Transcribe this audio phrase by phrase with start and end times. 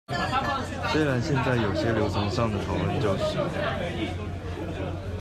[0.91, 3.37] 雖然現在有些流程上的討論就是